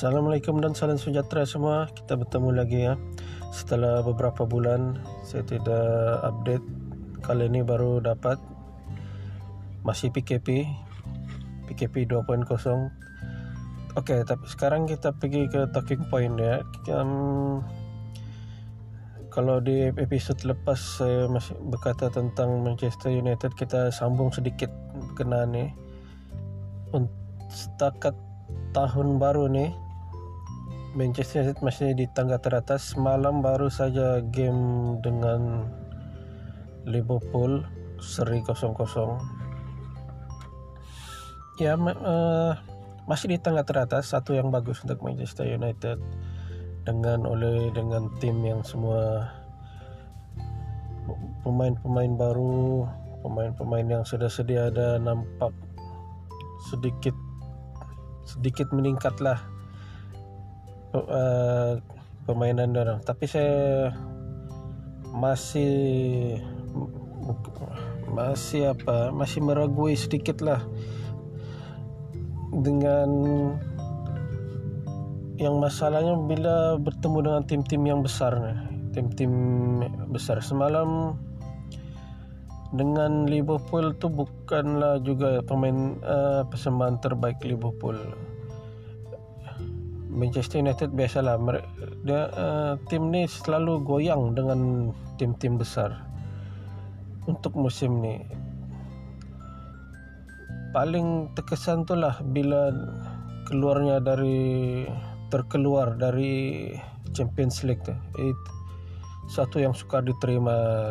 Assalamualaikum 0.00 0.64
dan 0.64 0.72
salam 0.72 0.96
sejahtera 0.96 1.44
semua. 1.44 1.84
Kita 1.92 2.16
bertemu 2.16 2.56
lagi 2.56 2.88
ya. 2.88 2.96
Setelah 3.52 4.00
beberapa 4.00 4.48
bulan 4.48 4.96
saya 5.28 5.44
tidak 5.44 5.84
update. 6.24 6.64
Kali 7.20 7.44
ini 7.44 7.60
baru 7.60 8.00
dapat 8.00 8.40
masih 9.84 10.08
PKP. 10.08 10.64
PKP 11.68 12.08
2.0. 12.08 12.48
Okey, 14.00 14.24
tapi 14.24 14.44
sekarang 14.48 14.88
kita 14.88 15.12
pergi 15.12 15.44
ke 15.52 15.68
talking 15.68 16.08
point 16.08 16.32
ya. 16.40 16.64
Um, 16.88 17.60
kalau 19.28 19.60
di 19.60 19.92
episod 20.00 20.40
lepas 20.48 20.80
saya 20.80 21.28
masih 21.28 21.60
berkata 21.68 22.08
tentang 22.08 22.64
Manchester 22.64 23.12
United, 23.12 23.52
kita 23.52 23.92
sambung 23.92 24.32
sedikit 24.32 24.72
berkenaan 25.12 25.52
ni. 25.52 25.68
Untuk 26.88 27.12
setakat 27.52 28.16
tahun 28.72 29.20
baru 29.20 29.44
ni 29.52 29.89
Manchester 30.90 31.46
United 31.46 31.62
masih 31.62 31.94
di 31.94 32.10
tangga 32.10 32.42
teratas. 32.42 32.98
Malam 32.98 33.42
baru 33.46 33.70
saja 33.70 34.18
game 34.34 34.98
dengan 34.98 35.70
Liverpool 36.82 37.62
seri 38.00 38.40
0-0 38.40 39.40
ya 41.60 41.76
uh, 41.76 42.56
masih 43.04 43.36
di 43.36 43.38
tangga 43.38 43.60
teratas 43.68 44.16
satu 44.16 44.32
yang 44.32 44.48
bagus 44.48 44.80
untuk 44.80 45.04
Manchester 45.04 45.44
United. 45.44 46.00
Dengan 46.80 47.28
oleh 47.28 47.68
dengan 47.76 48.08
tim 48.18 48.40
yang 48.40 48.64
semua 48.64 49.28
pemain-pemain 51.44 52.16
baru 52.16 52.88
pemain-pemain 53.20 53.84
yang 54.00 54.04
sudah 54.08 54.32
sedia 54.32 54.72
ada 54.72 54.96
nampak 54.96 55.52
sedikit 56.72 57.12
sedikit 58.24 58.72
meningkatlah 58.72 59.36
uh, 60.94 61.78
permainan 62.26 62.74
orang. 62.74 62.98
Tapi 63.02 63.24
saya 63.26 63.90
masih 65.10 66.38
masih 68.10 68.74
apa 68.74 69.14
masih 69.14 69.42
meragui 69.42 69.94
sedikit 69.94 70.42
lah 70.42 70.62
dengan 72.50 73.10
yang 75.38 75.62
masalahnya 75.62 76.18
bila 76.26 76.76
bertemu 76.76 77.18
dengan 77.22 77.42
tim-tim 77.46 77.82
yang 77.86 78.02
besar 78.02 78.34
tim-tim 78.90 79.32
besar 80.10 80.42
semalam 80.42 81.14
dengan 82.70 83.26
Liverpool 83.26 83.94
tu 83.98 84.06
bukanlah 84.06 85.02
juga 85.02 85.42
pemain 85.42 85.98
uh, 86.06 86.46
persembahan 86.46 87.02
terbaik 87.02 87.42
Liverpool. 87.42 87.98
Manchester 90.10 90.58
United 90.58 90.90
biasalah 90.90 91.38
dia 92.02 92.28
uh, 92.34 92.74
tim 92.90 93.14
ni 93.14 93.30
selalu 93.30 93.80
goyang 93.86 94.34
dengan 94.34 94.90
tim-tim 95.16 95.56
besar. 95.56 95.94
Untuk 97.30 97.54
musim 97.54 98.02
ni 98.02 98.18
paling 100.74 101.30
terkesan 101.38 101.86
tu 101.86 101.94
lah 101.94 102.18
bila 102.34 102.74
keluarnya 103.46 104.02
dari 104.02 104.86
terkeluar 105.30 105.94
dari 105.94 106.74
Champions 107.14 107.62
League 107.62 107.82
tu. 107.86 107.94
Itu 108.18 108.50
satu 109.30 109.62
yang 109.62 109.70
suka 109.70 110.02
diterima 110.02 110.90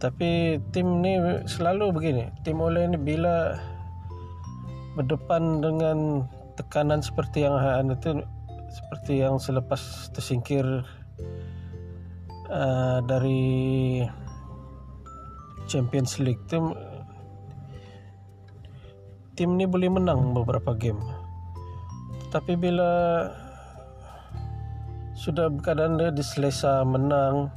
tapi 0.00 0.56
tim 0.72 1.04
ni 1.04 1.20
selalu 1.44 1.92
begini 1.92 2.24
tim 2.40 2.56
oleh 2.56 2.88
ni 2.88 2.96
bila 2.96 3.60
berdepan 4.96 5.60
dengan 5.60 6.24
tekanan 6.60 7.00
seperti 7.00 7.48
yang 7.48 7.56
itu 7.88 8.20
seperti 8.68 9.24
yang 9.24 9.40
selepas 9.40 10.12
tersingkir 10.12 10.84
uh, 12.52 12.98
dari 13.08 14.04
Champions 15.64 16.20
League 16.20 16.44
tim 16.52 16.76
tim 19.34 19.56
ni 19.56 19.64
boleh 19.64 19.88
menang 19.88 20.36
beberapa 20.36 20.76
game 20.76 21.00
tapi 22.28 22.54
bila 22.54 23.24
sudah 25.16 25.48
keadaan 25.64 25.96
dia 25.96 26.12
diselesa 26.12 26.84
menang 26.84 27.48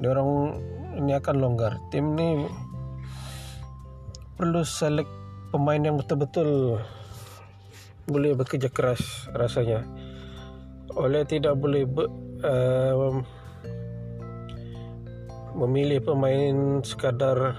dia 0.00 0.16
orang 0.16 0.56
ini 0.96 1.12
akan 1.12 1.36
longgar. 1.38 1.76
Tim 1.92 2.16
ni 2.16 2.48
perlu 4.40 4.64
select 4.64 5.12
pemain 5.52 5.80
yang 5.80 6.00
betul-betul 6.00 6.80
boleh 8.06 8.36
bekerja 8.36 8.72
keras 8.72 9.28
rasanya. 9.34 9.84
Oleh 10.96 11.22
tidak 11.26 11.58
boleh 11.58 11.86
be, 11.86 12.04
uh, 12.44 13.20
memilih 15.58 16.00
pemain 16.04 16.80
sekadar 16.80 17.58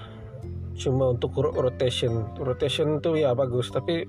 cuma 0.74 1.14
untuk 1.14 1.36
rotation. 1.38 2.26
Rotation 2.40 2.98
tu 2.98 3.14
ya 3.14 3.36
bagus 3.36 3.70
tapi 3.70 4.08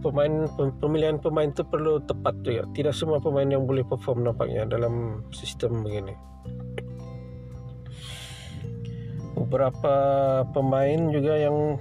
pemain 0.00 0.48
pemilihan 0.82 1.20
pemain 1.22 1.52
tu 1.52 1.62
perlu 1.62 2.02
tepat 2.02 2.34
juga. 2.42 2.64
Tidak 2.72 2.94
semua 2.96 3.20
pemain 3.20 3.46
yang 3.46 3.68
boleh 3.68 3.86
perform 3.86 4.26
nampaknya 4.26 4.66
dalam 4.66 5.24
sistem 5.30 5.84
begini 5.84 6.34
beberapa 9.34 9.94
pemain 10.54 11.10
juga 11.10 11.36
yang 11.36 11.78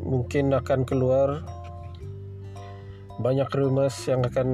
mungkin 0.00 0.52
akan 0.52 0.82
keluar 0.88 1.44
banyak 3.16 3.48
rumors 3.56 3.96
yang 4.08 4.20
akan 4.24 4.48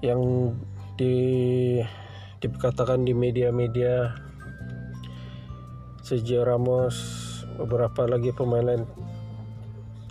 yang 0.00 0.20
di 0.96 1.16
dikatakan 2.40 3.04
di 3.04 3.16
media-media. 3.16 4.20
Sergio 6.04 6.44
Ramos 6.44 6.96
beberapa 7.56 8.04
lagi 8.04 8.28
pemain 8.36 8.60
lain. 8.60 8.84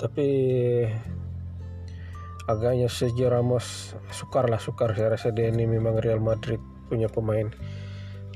Tapi 0.01 0.27
agaknya 2.49 2.89
Sergio 2.89 3.29
Ramos 3.29 3.93
sukar 4.09 4.49
lah 4.49 4.57
sukar. 4.57 4.97
Saya 4.97 5.13
rasa 5.13 5.29
dia 5.29 5.53
ini 5.53 5.69
memang 5.69 6.01
Real 6.01 6.17
Madrid 6.17 6.57
punya 6.89 7.05
pemain. 7.05 7.53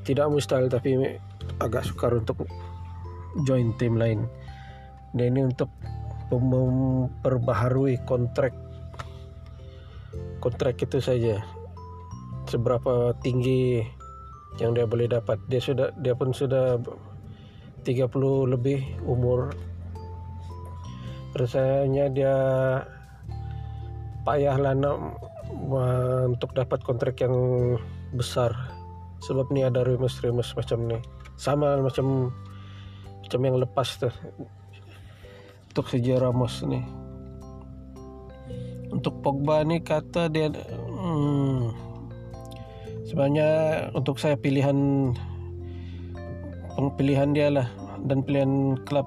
Tidak 0.06 0.30
mustahil 0.30 0.70
tapi 0.70 1.18
agak 1.58 1.90
sukar 1.90 2.14
untuk 2.14 2.46
join 3.42 3.74
tim 3.82 3.98
lain. 3.98 4.30
Dan 5.18 5.34
ini 5.34 5.50
untuk 5.50 5.74
memperbaharui 6.32 8.04
kontrak. 8.04 8.52
Kontrak 10.44 10.76
itu 10.84 11.00
saja. 11.00 11.44
Seberapa 12.48 13.16
tinggi 13.24 13.84
yang 14.60 14.76
dia 14.76 14.88
boleh 14.88 15.08
dapat. 15.08 15.40
Dia 15.48 15.62
sudah 15.64 15.92
dia 16.00 16.14
pun 16.16 16.32
sudah 16.32 16.80
30 17.84 18.54
lebih 18.54 18.84
umur. 19.08 19.56
Rasanya 21.38 22.10
dia 22.12 22.36
payahlah 24.28 24.76
nak 24.76 24.98
untuk 26.28 26.52
dapat 26.52 26.84
kontrak 26.84 27.16
yang 27.24 27.36
besar. 28.12 28.52
Sebab 29.24 29.50
ni 29.56 29.64
ada 29.64 29.84
remus-remus 29.88 30.56
macam 30.56 30.88
ni. 30.88 31.00
Sama 31.40 31.80
macam 31.80 32.32
macam 33.24 33.40
yang 33.44 33.60
lepas 33.60 34.00
tu 34.00 34.08
untuk 35.78 35.94
sejarah 35.94 36.34
Ramos 36.34 36.66
ni 36.66 36.82
untuk 38.90 39.14
Pogba 39.22 39.62
ni 39.62 39.78
kata 39.78 40.26
dia 40.26 40.50
hmm, 40.50 41.70
sebenarnya 43.06 43.50
untuk 43.94 44.18
saya 44.18 44.34
pilihan 44.34 45.14
pilihan 46.98 47.30
dia 47.30 47.54
lah 47.54 47.70
dan 48.10 48.26
pilihan 48.26 48.74
klub 48.90 49.06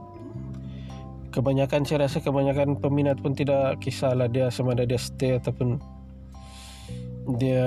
kebanyakan 1.35 1.83
saya 1.83 2.07
rasa 2.07 2.23
kebanyakan 2.23 2.79
peminat 2.79 3.19
pun 3.19 3.35
tidak 3.35 3.83
kisahlah 3.83 4.31
dia 4.31 4.47
sama 4.47 4.79
ada 4.79 4.87
dia 4.87 5.03
stay 5.03 5.43
ataupun 5.43 5.83
dia 7.35 7.67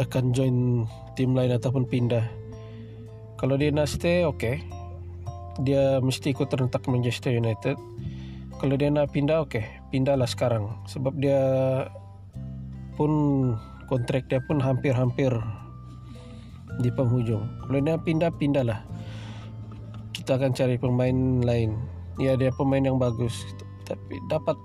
akan 0.00 0.24
join 0.30 0.88
tim 1.18 1.34
lain 1.34 1.50
ataupun 1.50 1.82
pindah. 1.82 2.22
Kalau 3.34 3.58
dia 3.58 3.74
nak 3.74 3.90
stay, 3.90 4.22
okay. 4.22 4.62
Dia 5.62 5.98
mesti 5.98 6.30
ikut 6.30 6.50
rentak 6.50 6.86
Manchester 6.86 7.34
United. 7.34 7.74
Kalau 8.58 8.74
dia 8.74 8.90
nak 8.90 9.14
pindah, 9.14 9.42
okay. 9.42 9.66
Pindahlah 9.90 10.26
sekarang. 10.26 10.70
Sebab 10.90 11.14
dia 11.18 11.40
pun 12.98 13.10
kontrak 13.86 14.26
dia 14.26 14.42
pun 14.44 14.58
hampir-hampir 14.58 15.30
di 16.82 16.90
penghujung. 16.90 17.46
Kalau 17.66 17.78
dia 17.82 17.98
pindah, 17.98 18.30
pindahlah. 18.34 18.82
Kita 20.14 20.38
akan 20.38 20.54
cari 20.54 20.76
pemain 20.78 21.42
lain. 21.42 21.74
Ya, 22.18 22.34
dia 22.34 22.50
pemain 22.54 22.82
yang 22.82 22.98
bagus. 22.98 23.46
Tapi 23.86 24.18
dapat 24.28 24.58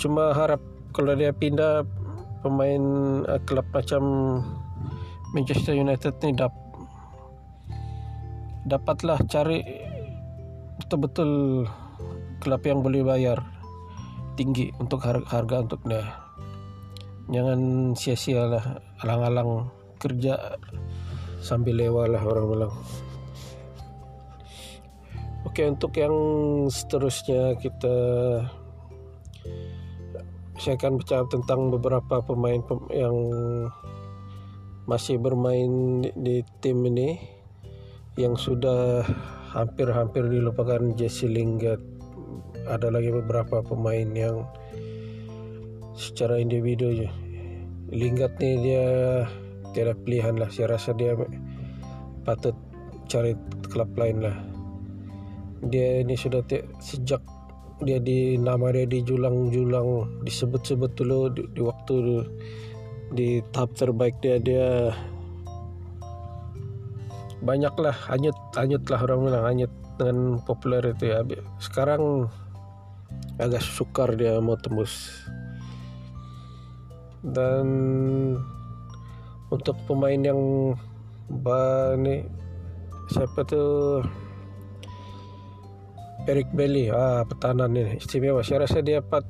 cuma 0.00 0.32
harap 0.32 0.60
kalau 0.96 1.12
dia 1.12 1.32
pindah 1.32 1.84
pemain 2.40 2.82
uh, 3.28 3.40
klub 3.44 3.66
macam 3.72 4.02
Manchester 5.34 5.76
United 5.76 6.16
ni 6.24 6.32
dap 6.32 6.52
dapatlah 8.66 9.22
cari 9.30 9.62
betul-betul 10.82 11.62
klub 12.42 12.62
yang 12.66 12.82
boleh 12.82 13.06
bayar 13.06 13.38
tinggi 14.34 14.74
untuk 14.76 15.00
harga, 15.06 15.24
harga 15.30 15.56
untuk 15.64 15.80
dia. 15.86 16.04
Jangan 17.30 17.60
sia-sia 17.94 18.46
lah 18.46 18.82
alang-alang 19.02 19.70
kerja 19.98 20.58
sambil 21.40 21.78
lewat 21.78 22.10
lah 22.10 22.22
orang 22.26 22.46
bilang 22.50 22.74
oke 25.46 25.62
untuk 25.62 25.92
yang 25.96 26.16
seterusnya 26.68 27.54
kita 27.56 27.94
saya 30.56 30.74
akan 30.74 30.98
bicara 30.98 31.24
tentang 31.30 31.70
beberapa 31.70 32.18
pemain 32.24 32.60
yang 32.90 33.16
masih 34.90 35.18
bermain 35.18 36.02
di 36.14 36.42
tim 36.60 36.82
ini 36.86 37.35
yang 38.16 38.34
sudah 38.34 39.04
hampir-hampir 39.52 40.24
dilupakan 40.28 40.80
Jesse 40.96 41.28
Lingard. 41.28 41.80
Ada 42.66 42.90
lagi 42.90 43.12
beberapa 43.12 43.62
pemain 43.62 44.08
yang 44.16 44.48
secara 45.94 46.40
individu. 46.40 47.06
Lingard 47.92 48.34
ni 48.42 48.58
dia 48.64 48.84
tiada 49.76 49.94
pilihan 49.94 50.40
lah. 50.40 50.48
Saya 50.48 50.74
rasa 50.74 50.96
dia 50.96 51.14
patut 52.24 52.56
cari 53.06 53.36
klub 53.68 53.92
lain 53.94 54.24
lah. 54.24 54.36
Dia 55.68 56.02
ini 56.02 56.16
sudah 56.16 56.42
sejak 56.80 57.22
dia 57.84 58.00
di 58.00 58.40
nama 58.40 58.72
dia 58.72 58.88
dijulang-julang 58.88 60.08
disebut-sebut 60.24 60.96
dulu 60.96 61.28
di, 61.28 61.44
di 61.52 61.60
waktu 61.60 62.24
di 63.12 63.28
tahap 63.52 63.76
terbaik 63.76 64.16
dia 64.24 64.40
dia 64.40 64.96
banyaklah 67.44 67.92
hanyut 68.08 68.36
hanyut 68.56 68.84
lah 68.88 69.00
orang 69.04 69.28
bilang 69.28 69.44
hanyut 69.44 69.72
dengan 69.96 70.40
populer 70.44 70.84
itu 70.92 71.12
ya. 71.12 71.20
Sekarang 71.60 72.28
agak 73.40 73.64
sukar 73.64 74.12
dia 74.16 74.40
mau 74.40 74.56
tembus. 74.56 75.24
Dan 77.26 77.66
untuk 79.50 79.76
pemain 79.90 80.20
yang 80.20 80.72
bani 81.26 82.22
siapa 83.10 83.42
tuh 83.42 84.02
Eric 86.26 86.50
Belly 86.54 86.90
ah 86.90 87.22
petanan 87.22 87.74
ini 87.74 87.98
istimewa. 87.98 88.42
Saya 88.42 88.66
rasa 88.66 88.82
dia 88.82 88.98
pat 89.02 89.22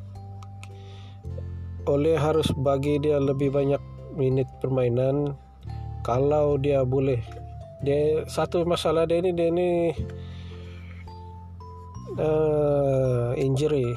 oleh 1.86 2.18
harus 2.18 2.50
bagi 2.58 2.98
dia 2.98 3.20
lebih 3.20 3.52
banyak 3.52 3.80
minit 4.16 4.48
permainan. 4.64 5.36
Kalau 6.02 6.56
dia 6.56 6.86
boleh 6.86 7.20
dia 7.84 8.24
satu 8.24 8.64
masalah 8.64 9.04
dia 9.04 9.20
ini 9.20 9.30
dia 9.36 9.48
ini 9.52 9.70
uh, 12.16 13.36
injury. 13.36 13.92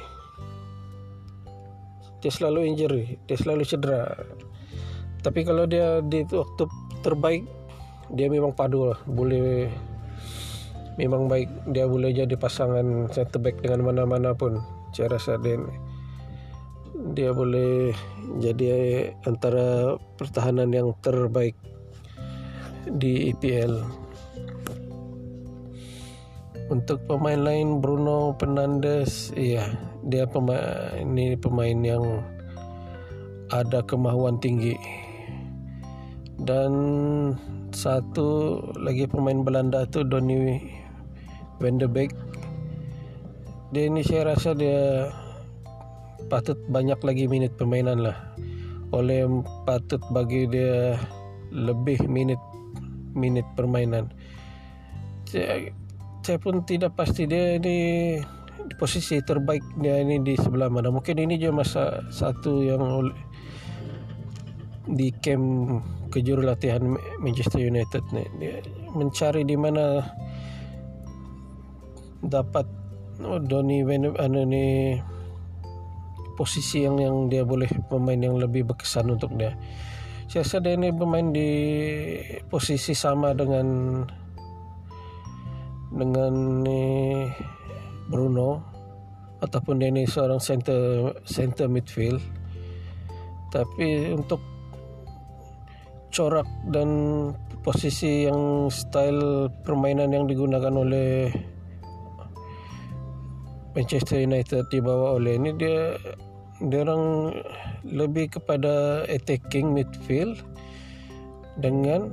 Dia 2.19 2.31
selalu 2.31 2.67
injury 2.67 3.03
dia 3.27 3.37
selalu 3.39 3.63
cedera. 3.63 4.03
Tapi 5.19 5.43
kalau 5.43 5.67
dia 5.67 5.99
di 6.03 6.23
waktu 6.27 6.63
terbaik 7.03 7.43
dia 8.11 8.27
memang 8.27 8.51
padu 8.51 8.91
lah. 8.91 8.99
Boleh 9.07 9.71
memang 10.99 11.31
baik. 11.31 11.47
Dia 11.71 11.87
boleh 11.87 12.11
jadi 12.11 12.35
pasangan 12.35 13.07
center 13.15 13.39
back 13.39 13.63
dengan 13.63 13.87
mana-mana 13.87 14.35
pun 14.35 14.59
saya 14.91 15.15
rasa 15.15 15.37
dia 15.39 15.55
dia 17.15 17.31
boleh 17.31 17.95
jadi 18.43 18.67
antara 19.23 19.95
pertahanan 20.19 20.67
yang 20.75 20.91
terbaik 20.99 21.55
di 22.97 23.29
EPL 23.29 23.73
untuk 26.69 27.01
pemain 27.09 27.37
lain 27.37 27.81
Bruno 27.81 28.37
Fernandes 28.37 29.33
iya 29.33 29.65
dia 30.05 30.29
pemain 30.29 30.95
ini 31.01 31.33
pemain 31.37 31.77
yang 31.81 32.05
ada 33.49 33.81
kemahuan 33.85 34.37
tinggi. 34.37 34.77
Dan 36.39 36.71
satu 37.75 38.61
lagi 38.79 39.09
pemain 39.09 39.43
Belanda 39.43 39.83
tu 39.89 40.05
Donny 40.05 40.61
Van 41.59 41.75
de 41.75 41.89
Beek. 41.89 42.13
Dia 43.75 43.85
ini 43.85 44.01
saya 44.01 44.33
rasa 44.33 44.55
dia 44.55 45.11
patut 46.31 46.57
banyak 46.71 46.97
lagi 47.03 47.25
minit 47.27 47.53
permainan 47.59 48.01
lah. 48.01 48.17
Oleh 48.95 49.27
patut 49.67 50.01
bagi 50.09 50.49
dia 50.49 50.97
lebih 51.53 52.05
minit 52.09 52.39
minit 53.13 53.45
permainan. 53.53 54.09
Saya, 55.29 55.69
saya 56.25 56.37
pun 56.41 56.65
tidak 56.65 56.97
pasti 56.97 57.29
dia 57.29 57.57
ini 57.57 57.77
di 58.59 58.75
posisi 58.75 59.17
terbaik 59.23 59.63
dia 59.81 60.01
ini 60.01 60.21
di 60.21 60.33
sebelah 60.37 60.69
mana. 60.69 60.89
Mungkin 60.93 61.17
ini 61.17 61.37
juga 61.37 61.63
masa 61.63 61.83
satu 62.09 62.61
yang 62.65 62.81
di 64.89 65.13
camp 65.21 65.79
kejuru 66.09 66.41
latihan 66.41 66.81
Manchester 67.21 67.61
United 67.61 68.01
nih 68.09 68.25
dia 68.41 68.55
mencari 68.97 69.45
di 69.45 69.53
mana 69.53 70.01
dapat 72.25 72.65
oh, 73.21 73.37
Doni 73.37 73.85
anu 74.17 74.41
ni 74.49 74.97
posisi 76.33 76.83
yang 76.83 76.97
yang 76.97 77.15
dia 77.29 77.45
boleh 77.45 77.69
pemain 77.91 78.17
yang 78.17 78.39
lebih 78.39 78.63
berkesan 78.71 79.11
untuk 79.11 79.35
dia. 79.35 79.53
Dia 80.29 80.45
ini 80.45 80.93
bermain 80.93 81.33
di 81.33 81.49
posisi 82.53 82.93
sama 82.93 83.33
dengan 83.33 83.97
dengan 85.89 86.61
Bruno 88.05 88.61
ataupun 89.41 89.81
dia 89.81 89.89
ini 89.89 90.05
seorang 90.05 90.37
center 90.37 91.17
center 91.25 91.65
midfield. 91.65 92.21
Tapi 93.49 94.13
untuk 94.13 94.37
corak 96.13 96.45
dan 96.69 96.89
posisi 97.65 98.29
yang 98.29 98.69
style 98.69 99.49
permainan 99.65 100.13
yang 100.13 100.29
digunakan 100.29 100.77
oleh 100.77 101.33
Manchester 103.73 104.21
United 104.21 104.69
dibawa 104.69 105.17
oleh 105.17 105.41
ini 105.41 105.57
dia 105.57 105.97
orang 106.59 107.31
lebih 107.87 108.35
kepada 108.35 109.07
attacking 109.07 109.71
midfield 109.71 110.43
dengan 111.59 112.11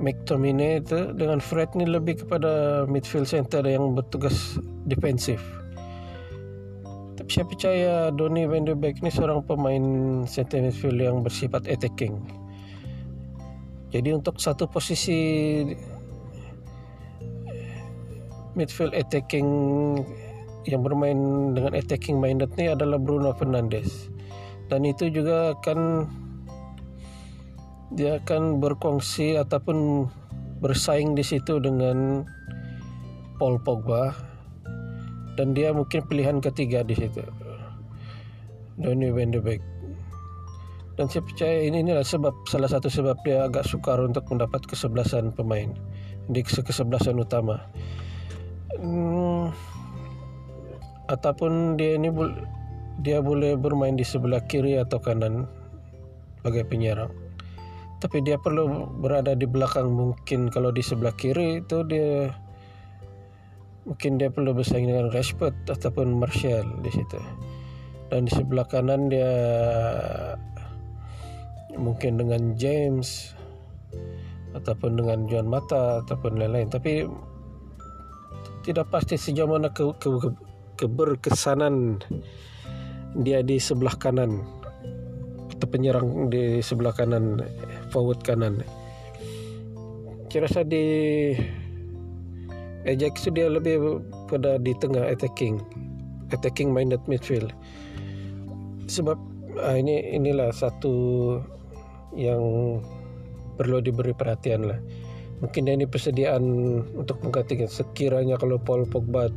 McTominay 0.00 0.80
itu 0.80 1.12
dengan 1.16 1.38
Fred 1.40 1.72
ni 1.76 1.84
lebih 1.84 2.24
kepada 2.24 2.84
midfield 2.88 3.28
center 3.28 3.64
yang 3.64 3.96
bertugas 3.96 4.56
defensif. 4.88 5.40
Tapi 7.16 7.28
saya 7.28 7.46
percaya 7.46 7.92
Donny 8.10 8.48
van 8.48 8.66
de 8.66 8.74
Beek 8.74 9.04
ni 9.04 9.12
seorang 9.12 9.44
pemain 9.44 9.84
center 10.26 10.64
midfield 10.64 10.98
yang 10.98 11.20
bersifat 11.22 11.68
attacking. 11.68 12.18
Jadi 13.92 14.16
untuk 14.16 14.40
satu 14.40 14.64
posisi 14.66 15.20
midfield 18.56 18.96
attacking 18.96 19.48
yang 20.66 20.82
bermain 20.86 21.52
dengan 21.54 21.74
attacking 21.74 22.22
minded 22.22 22.50
ni 22.54 22.70
adalah 22.70 22.98
Bruno 22.98 23.34
Fernandes. 23.34 24.10
Dan 24.70 24.86
itu 24.88 25.10
juga 25.10 25.52
akan 25.58 26.08
dia 27.92 28.16
akan 28.22 28.62
berkongsi 28.62 29.36
ataupun 29.36 30.08
bersaing 30.64 31.12
di 31.12 31.20
situ 31.26 31.60
dengan 31.60 32.24
Paul 33.36 33.60
Pogba. 33.60 34.14
Dan 35.36 35.56
dia 35.56 35.72
mungkin 35.72 36.04
pilihan 36.06 36.38
ketiga 36.44 36.84
di 36.84 36.94
situ. 36.94 37.24
Donny 38.80 39.12
van 39.12 39.32
de 39.32 39.40
Beek. 39.40 39.60
Dan 40.96 41.08
saya 41.08 41.24
percaya 41.24 41.64
ini 41.64 41.80
inilah 41.80 42.04
sebab 42.04 42.32
salah 42.44 42.68
satu 42.68 42.92
sebab 42.92 43.16
dia 43.24 43.48
agak 43.48 43.64
sukar 43.64 43.96
untuk 44.00 44.28
mendapat 44.28 44.64
kesebelasan 44.68 45.32
pemain. 45.32 45.72
Di 46.28 46.44
kesebelasan 46.44 47.16
utama. 47.16 47.64
Hmm, 48.76 49.21
ataupun 51.12 51.76
dia 51.76 52.00
ini 52.00 52.08
dia 53.04 53.20
boleh 53.20 53.60
bermain 53.60 53.92
di 53.92 54.04
sebelah 54.04 54.40
kiri 54.48 54.80
atau 54.80 54.96
kanan 54.96 55.44
sebagai 56.40 56.64
penyerang. 56.64 57.12
Tapi 58.00 58.18
dia 58.24 58.40
perlu 58.40 58.90
berada 58.98 59.36
di 59.38 59.46
belakang 59.46 59.92
mungkin 59.92 60.50
kalau 60.50 60.74
di 60.74 60.82
sebelah 60.82 61.14
kiri 61.14 61.62
itu 61.62 61.86
dia 61.86 62.34
mungkin 63.86 64.18
dia 64.18 64.30
perlu 64.30 64.54
bersaing 64.54 64.90
dengan 64.90 65.10
Rashford 65.14 65.54
ataupun 65.70 66.18
Martial 66.18 66.66
di 66.82 66.90
situ. 66.90 67.20
Dan 68.10 68.26
di 68.26 68.32
sebelah 68.34 68.66
kanan 68.66 69.06
dia 69.06 69.32
mungkin 71.78 72.20
dengan 72.20 72.58
James 72.58 73.32
ataupun 74.52 75.00
dengan 75.00 75.24
Juan 75.30 75.48
Mata 75.48 76.04
ataupun 76.04 76.36
lain-lain. 76.36 76.68
Tapi 76.68 77.06
tidak 78.62 78.90
pasti 78.94 79.18
sejauh 79.18 79.50
mana 79.50 79.70
ke, 79.70 79.82
ke, 79.98 80.08
ke, 80.22 80.28
keberkesanan 80.82 82.02
dia 83.22 83.46
di 83.46 83.62
sebelah 83.62 83.94
kanan. 83.94 84.42
Atau 85.54 85.70
penyerang 85.70 86.26
di 86.26 86.58
sebelah 86.58 86.90
kanan 86.90 87.38
forward 87.94 88.18
kanan. 88.26 88.66
Saya 90.26 90.48
rasa 90.48 90.60
di 90.66 90.82
Ajax 92.82 93.22
itu 93.22 93.38
dia 93.38 93.46
lebih 93.46 94.02
pada 94.26 94.58
di 94.58 94.74
tengah 94.74 95.06
attacking. 95.06 95.62
Attacking 96.34 96.74
minded 96.74 96.98
midfield. 97.06 97.54
Sebab 98.90 99.14
ah, 99.62 99.78
ini 99.78 100.18
inilah 100.18 100.50
satu 100.50 101.36
yang 102.16 102.42
perlu 103.54 103.78
diberi 103.78 104.10
perhatian 104.16 104.66
lah. 104.66 104.80
Mungkin 105.44 105.68
ini 105.70 105.86
persediaan 105.86 106.42
untuk 106.96 107.22
menggantikan. 107.22 107.70
Sekiranya 107.70 108.34
kalau 108.34 108.58
Paul 108.58 108.88
Pogba 108.88 109.30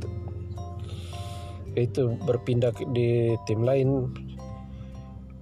itu 1.76 2.16
berpindah 2.24 2.72
di 2.96 3.36
tim 3.46 3.62
lain. 3.68 4.12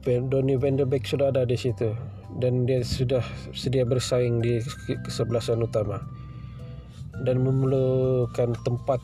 Donny 0.04 0.60
van 0.60 0.76
de 0.76 0.84
Beek 0.84 1.08
sudah 1.08 1.32
ada 1.32 1.48
di 1.48 1.56
situ. 1.56 1.94
Dan 2.42 2.68
dia 2.68 2.84
sudah 2.84 3.24
sedia 3.54 3.86
bersaing 3.88 4.44
di 4.44 4.60
kesebelasan 5.06 5.64
utama. 5.64 6.02
Dan 7.24 7.46
memerlukan 7.46 8.58
tempat 8.66 9.00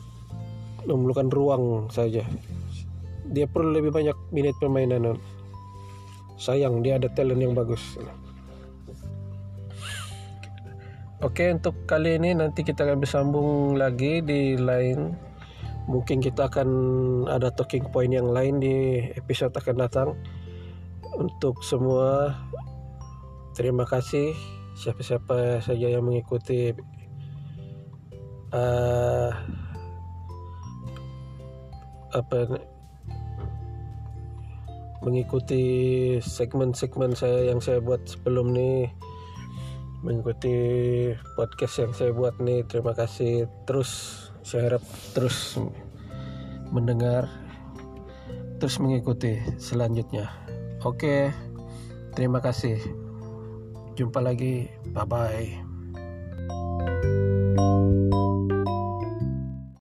memerlukan 0.84 1.28
ruang 1.30 1.64
saja. 1.88 2.26
Dia 3.30 3.46
perlu 3.46 3.72
lebih 3.78 3.94
banyak 3.94 4.16
minit 4.34 4.58
permainan. 4.58 5.16
Sayang 6.40 6.82
dia 6.82 6.98
ada 6.98 7.08
talent 7.12 7.40
yang 7.40 7.54
bagus. 7.54 7.80
Oke 11.20 11.52
untuk 11.52 11.76
kali 11.84 12.16
ini 12.16 12.32
nanti 12.32 12.64
kita 12.64 12.88
akan 12.88 13.04
bersambung 13.04 13.76
lagi 13.76 14.24
di 14.24 14.56
lain 14.56 15.29
mungkin 15.90 16.22
kita 16.22 16.46
akan 16.46 16.68
ada 17.26 17.50
talking 17.50 17.82
point 17.90 18.14
yang 18.14 18.30
lain 18.30 18.62
di 18.62 19.02
episode 19.18 19.50
akan 19.58 19.76
datang. 19.82 20.08
Untuk 21.18 21.66
semua 21.66 22.38
terima 23.58 23.82
kasih. 23.82 24.30
Siapa-siapa 24.78 25.60
saja 25.60 25.90
yang 25.90 26.06
mengikuti 26.06 26.70
uh, 28.54 29.30
apa 32.10 32.38
mengikuti 35.00 35.64
segmen-segmen 36.20 37.16
saya 37.16 37.50
yang 37.50 37.60
saya 37.62 37.80
buat 37.80 38.04
sebelum 38.04 38.52
nih 38.52 38.92
mengikuti 40.00 40.56
podcast 41.36 41.76
yang 41.84 41.92
saya 41.92 42.12
buat 42.12 42.36
nih 42.40 42.64
terima 42.68 42.96
kasih. 42.96 43.48
Terus 43.68 44.19
saya 44.42 44.74
harap 44.74 44.84
terus 45.12 45.58
mendengar 46.70 47.28
terus 48.60 48.76
mengikuti 48.78 49.40
selanjutnya. 49.56 50.30
Oke 50.84 51.32
terima 52.12 52.42
kasih. 52.44 52.76
Jumpa 53.96 54.22
lagi. 54.22 54.68
Bye 54.92 55.06
bye 55.06 55.69